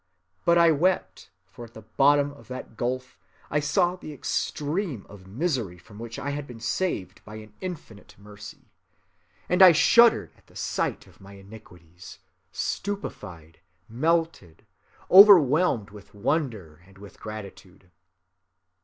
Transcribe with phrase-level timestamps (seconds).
[0.45, 3.19] But I wept, for at the bottom of that gulf
[3.51, 8.15] I saw the extreme of misery from which I had been saved by an infinite
[8.17, 8.71] mercy;
[9.47, 12.17] and I shuddered at the sight of my iniquities,
[12.51, 14.65] stupefied, melted,
[15.11, 17.91] overwhelmed with wonder and with gratitude.